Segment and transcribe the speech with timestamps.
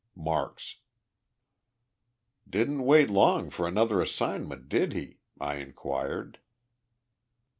[0.15, 0.77] MARKS.
[2.49, 6.39] "Didn't wait long for another assignment, did he?" I inquired.